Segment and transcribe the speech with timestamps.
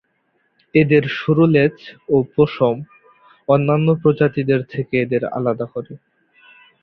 [0.75, 1.77] এদের সরু লেজ
[2.09, 2.75] ও পশম
[3.47, 5.93] অন্যান্য প্রজাতিদের থেকে এদের আলাদা করে।